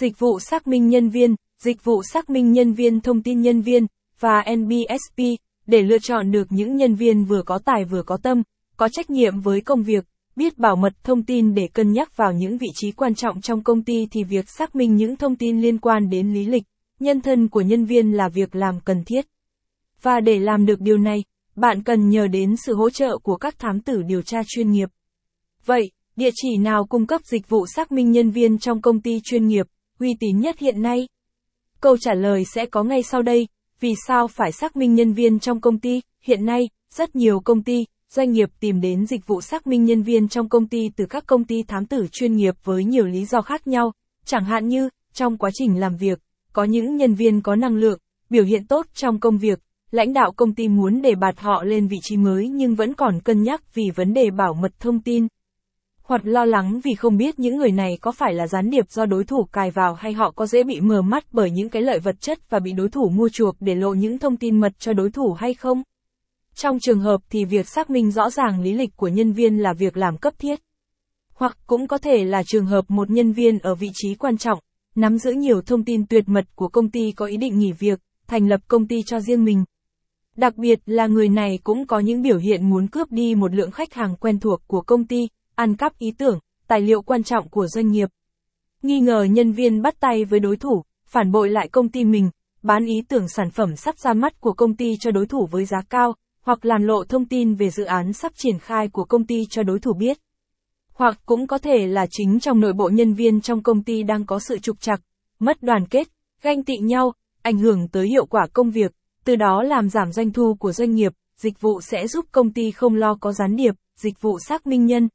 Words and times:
dịch 0.00 0.18
vụ 0.18 0.40
xác 0.40 0.66
minh 0.66 0.88
nhân 0.88 1.08
viên, 1.08 1.34
dịch 1.62 1.84
vụ 1.84 2.02
xác 2.12 2.30
minh 2.30 2.52
nhân 2.52 2.72
viên 2.72 3.00
thông 3.00 3.22
tin 3.22 3.40
nhân 3.40 3.60
viên, 3.62 3.86
và 4.20 4.44
NBSP, 4.56 5.22
để 5.66 5.82
lựa 5.82 5.98
chọn 5.98 6.30
được 6.30 6.52
những 6.52 6.76
nhân 6.76 6.94
viên 6.94 7.24
vừa 7.24 7.42
có 7.42 7.58
tài 7.64 7.84
vừa 7.84 8.02
có 8.02 8.16
tâm, 8.16 8.42
có 8.76 8.88
trách 8.92 9.10
nhiệm 9.10 9.40
với 9.40 9.60
công 9.60 9.82
việc, 9.82 10.04
biết 10.36 10.58
bảo 10.58 10.76
mật 10.76 10.92
thông 11.02 11.22
tin 11.22 11.54
để 11.54 11.68
cân 11.72 11.92
nhắc 11.92 12.16
vào 12.16 12.32
những 12.32 12.58
vị 12.58 12.68
trí 12.74 12.92
quan 12.92 13.14
trọng 13.14 13.40
trong 13.40 13.62
công 13.62 13.82
ty 13.82 14.06
thì 14.10 14.24
việc 14.24 14.50
xác 14.50 14.76
minh 14.76 14.96
những 14.96 15.16
thông 15.16 15.36
tin 15.36 15.60
liên 15.60 15.78
quan 15.78 16.10
đến 16.10 16.32
lý 16.32 16.46
lịch, 16.46 16.64
nhân 17.00 17.20
thân 17.20 17.48
của 17.48 17.60
nhân 17.60 17.84
viên 17.84 18.12
là 18.12 18.28
việc 18.28 18.56
làm 18.56 18.80
cần 18.84 19.04
thiết. 19.04 19.26
Và 20.02 20.20
để 20.20 20.38
làm 20.38 20.66
được 20.66 20.80
điều 20.80 20.98
này, 20.98 21.24
bạn 21.56 21.82
cần 21.82 22.08
nhờ 22.08 22.26
đến 22.26 22.54
sự 22.66 22.74
hỗ 22.74 22.90
trợ 22.90 23.18
của 23.18 23.36
các 23.36 23.58
thám 23.58 23.80
tử 23.80 24.02
điều 24.02 24.22
tra 24.22 24.38
chuyên 24.46 24.70
nghiệp. 24.70 24.88
Vậy, 25.66 25.90
địa 26.16 26.30
chỉ 26.34 26.56
nào 26.56 26.86
cung 26.86 27.06
cấp 27.06 27.20
dịch 27.24 27.48
vụ 27.48 27.66
xác 27.66 27.92
minh 27.92 28.10
nhân 28.10 28.30
viên 28.30 28.58
trong 28.58 28.80
công 28.80 29.00
ty 29.00 29.20
chuyên 29.24 29.46
nghiệp, 29.46 29.66
uy 30.00 30.14
tín 30.20 30.40
nhất 30.40 30.58
hiện 30.58 30.82
nay? 30.82 31.08
Câu 31.80 31.96
trả 32.00 32.14
lời 32.14 32.44
sẽ 32.54 32.66
có 32.66 32.82
ngay 32.82 33.02
sau 33.02 33.22
đây. 33.22 33.48
Vì 33.80 33.94
sao 34.06 34.28
phải 34.28 34.52
xác 34.52 34.76
minh 34.76 34.94
nhân 34.94 35.12
viên 35.12 35.38
trong 35.38 35.60
công 35.60 35.78
ty? 35.78 36.00
Hiện 36.24 36.44
nay, 36.44 36.68
rất 36.94 37.16
nhiều 37.16 37.40
công 37.40 37.62
ty, 37.62 37.84
doanh 38.10 38.32
nghiệp 38.32 38.48
tìm 38.60 38.80
đến 38.80 39.06
dịch 39.06 39.26
vụ 39.26 39.40
xác 39.40 39.66
minh 39.66 39.84
nhân 39.84 40.02
viên 40.02 40.28
trong 40.28 40.48
công 40.48 40.68
ty 40.68 40.90
từ 40.96 41.06
các 41.06 41.26
công 41.26 41.44
ty 41.44 41.62
thám 41.62 41.86
tử 41.86 42.06
chuyên 42.12 42.36
nghiệp 42.36 42.54
với 42.64 42.84
nhiều 42.84 43.06
lý 43.06 43.24
do 43.24 43.42
khác 43.42 43.66
nhau, 43.66 43.92
chẳng 44.24 44.44
hạn 44.44 44.68
như, 44.68 44.88
trong 45.12 45.38
quá 45.38 45.50
trình 45.54 45.80
làm 45.80 45.96
việc, 45.96 46.18
có 46.52 46.64
những 46.64 46.96
nhân 46.96 47.14
viên 47.14 47.40
có 47.40 47.56
năng 47.56 47.76
lượng, 47.76 47.98
biểu 48.30 48.44
hiện 48.44 48.66
tốt 48.66 48.86
trong 48.94 49.20
công 49.20 49.38
việc, 49.38 49.60
lãnh 49.90 50.12
đạo 50.12 50.32
công 50.36 50.54
ty 50.54 50.68
muốn 50.68 51.02
đề 51.02 51.14
bạt 51.14 51.40
họ 51.40 51.62
lên 51.64 51.86
vị 51.86 51.96
trí 52.02 52.16
mới 52.16 52.48
nhưng 52.48 52.74
vẫn 52.74 52.94
còn 52.94 53.20
cân 53.20 53.42
nhắc 53.42 53.74
vì 53.74 53.90
vấn 53.94 54.14
đề 54.14 54.30
bảo 54.30 54.54
mật 54.54 54.72
thông 54.80 55.02
tin. 55.02 55.26
Hoặc 56.10 56.26
lo 56.26 56.44
lắng 56.44 56.80
vì 56.84 56.94
không 56.94 57.16
biết 57.16 57.38
những 57.38 57.56
người 57.56 57.72
này 57.72 57.98
có 58.00 58.12
phải 58.12 58.34
là 58.34 58.46
gián 58.46 58.70
điệp 58.70 58.90
do 58.90 59.06
đối 59.06 59.24
thủ 59.24 59.44
cài 59.52 59.70
vào 59.70 59.94
hay 59.94 60.12
họ 60.12 60.30
có 60.30 60.46
dễ 60.46 60.62
bị 60.62 60.80
mờ 60.80 61.02
mắt 61.02 61.24
bởi 61.32 61.50
những 61.50 61.68
cái 61.68 61.82
lợi 61.82 61.98
vật 61.98 62.20
chất 62.20 62.50
và 62.50 62.58
bị 62.58 62.72
đối 62.72 62.88
thủ 62.88 63.08
mua 63.08 63.28
chuộc 63.28 63.56
để 63.60 63.74
lộ 63.74 63.94
những 63.94 64.18
thông 64.18 64.36
tin 64.36 64.60
mật 64.60 64.72
cho 64.78 64.92
đối 64.92 65.10
thủ 65.10 65.32
hay 65.32 65.54
không. 65.54 65.82
Trong 66.54 66.78
trường 66.80 67.00
hợp 67.00 67.20
thì 67.30 67.44
việc 67.44 67.68
xác 67.68 67.90
minh 67.90 68.10
rõ 68.10 68.30
ràng 68.30 68.62
lý 68.62 68.72
lịch 68.72 68.96
của 68.96 69.08
nhân 69.08 69.32
viên 69.32 69.58
là 69.58 69.72
việc 69.72 69.96
làm 69.96 70.16
cấp 70.16 70.34
thiết. 70.38 70.60
Hoặc 71.34 71.58
cũng 71.66 71.86
có 71.86 71.98
thể 71.98 72.24
là 72.24 72.42
trường 72.42 72.66
hợp 72.66 72.84
một 72.88 73.10
nhân 73.10 73.32
viên 73.32 73.58
ở 73.58 73.74
vị 73.74 73.90
trí 73.94 74.14
quan 74.14 74.38
trọng, 74.38 74.58
nắm 74.94 75.18
giữ 75.18 75.32
nhiều 75.32 75.62
thông 75.62 75.84
tin 75.84 76.06
tuyệt 76.06 76.24
mật 76.28 76.44
của 76.54 76.68
công 76.68 76.90
ty 76.90 77.12
có 77.12 77.26
ý 77.26 77.36
định 77.36 77.58
nghỉ 77.58 77.72
việc, 77.72 78.00
thành 78.26 78.48
lập 78.48 78.60
công 78.68 78.88
ty 78.88 79.02
cho 79.06 79.20
riêng 79.20 79.44
mình. 79.44 79.64
Đặc 80.36 80.56
biệt 80.56 80.80
là 80.86 81.06
người 81.06 81.28
này 81.28 81.58
cũng 81.64 81.86
có 81.86 81.98
những 81.98 82.22
biểu 82.22 82.38
hiện 82.38 82.70
muốn 82.70 82.88
cướp 82.88 83.12
đi 83.12 83.34
một 83.34 83.54
lượng 83.54 83.70
khách 83.70 83.94
hàng 83.94 84.16
quen 84.16 84.40
thuộc 84.40 84.60
của 84.66 84.80
công 84.80 85.06
ty, 85.06 85.26
ăn 85.60 85.76
cắp 85.76 85.98
ý 85.98 86.10
tưởng, 86.18 86.38
tài 86.66 86.80
liệu 86.80 87.02
quan 87.02 87.22
trọng 87.22 87.48
của 87.48 87.66
doanh 87.66 87.90
nghiệp. 87.90 88.08
Nghi 88.82 89.00
ngờ 89.00 89.22
nhân 89.30 89.52
viên 89.52 89.82
bắt 89.82 90.00
tay 90.00 90.24
với 90.24 90.40
đối 90.40 90.56
thủ, 90.56 90.84
phản 91.06 91.32
bội 91.32 91.50
lại 91.50 91.68
công 91.68 91.88
ty 91.88 92.04
mình, 92.04 92.30
bán 92.62 92.86
ý 92.86 93.02
tưởng 93.08 93.28
sản 93.28 93.50
phẩm 93.50 93.76
sắp 93.76 93.98
ra 93.98 94.12
mắt 94.12 94.40
của 94.40 94.52
công 94.52 94.76
ty 94.76 94.94
cho 95.00 95.10
đối 95.10 95.26
thủ 95.26 95.48
với 95.50 95.64
giá 95.64 95.82
cao, 95.90 96.14
hoặc 96.42 96.64
làm 96.64 96.82
lộ 96.82 97.04
thông 97.04 97.24
tin 97.24 97.54
về 97.54 97.70
dự 97.70 97.84
án 97.84 98.12
sắp 98.12 98.32
triển 98.36 98.58
khai 98.58 98.88
của 98.88 99.04
công 99.04 99.26
ty 99.26 99.44
cho 99.50 99.62
đối 99.62 99.78
thủ 99.78 99.92
biết. 99.94 100.18
Hoặc 100.94 101.18
cũng 101.26 101.46
có 101.46 101.58
thể 101.58 101.86
là 101.86 102.06
chính 102.10 102.40
trong 102.40 102.60
nội 102.60 102.72
bộ 102.72 102.88
nhân 102.88 103.14
viên 103.14 103.40
trong 103.40 103.62
công 103.62 103.82
ty 103.82 104.02
đang 104.02 104.26
có 104.26 104.38
sự 104.38 104.58
trục 104.58 104.80
trặc, 104.80 105.00
mất 105.38 105.62
đoàn 105.62 105.86
kết, 105.86 106.08
ganh 106.42 106.64
tị 106.64 106.76
nhau, 106.76 107.12
ảnh 107.42 107.58
hưởng 107.58 107.88
tới 107.88 108.08
hiệu 108.08 108.26
quả 108.26 108.46
công 108.52 108.70
việc, 108.70 108.92
từ 109.24 109.36
đó 109.36 109.62
làm 109.62 109.88
giảm 109.88 110.12
doanh 110.12 110.32
thu 110.32 110.54
của 110.54 110.72
doanh 110.72 110.94
nghiệp, 110.94 111.12
dịch 111.36 111.60
vụ 111.60 111.80
sẽ 111.80 112.06
giúp 112.06 112.24
công 112.32 112.52
ty 112.52 112.70
không 112.70 112.94
lo 112.94 113.14
có 113.20 113.32
gián 113.32 113.56
điệp, 113.56 113.74
dịch 113.96 114.20
vụ 114.20 114.38
xác 114.48 114.66
minh 114.66 114.86
nhân, 114.86 115.08